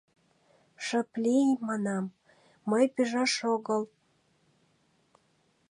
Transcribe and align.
—Шып 0.85 1.09
лий,— 1.23 1.51
манам,— 1.67 2.05
мый 2.69 2.85
пижаш 2.93 3.33
огыл... 3.53 3.83